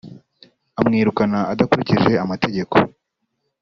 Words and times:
amwirukana 0.79 1.39
adakurikije 1.51 2.11
amategeko 2.23 2.75